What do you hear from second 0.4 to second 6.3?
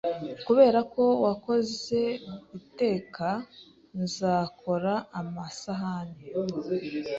Kubera ko wakoze guteka, nzakora amasahani